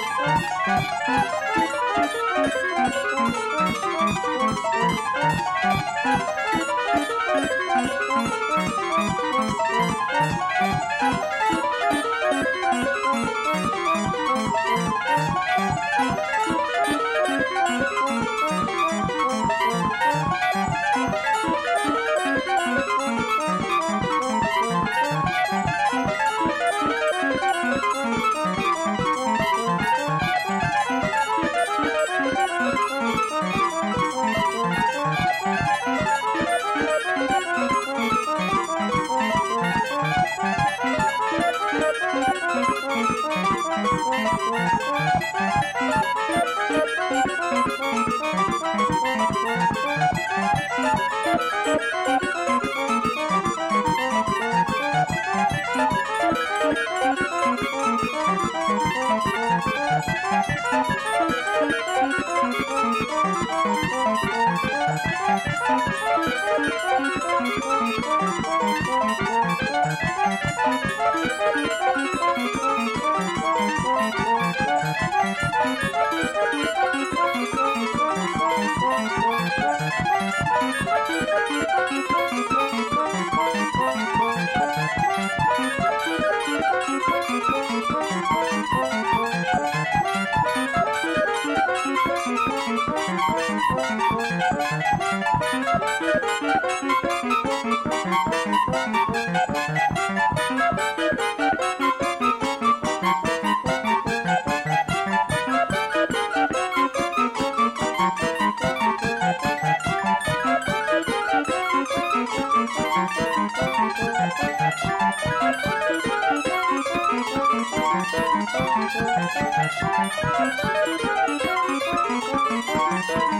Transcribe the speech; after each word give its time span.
Música 0.00 1.39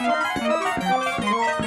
Thank 0.00 1.24
you. 1.24 1.59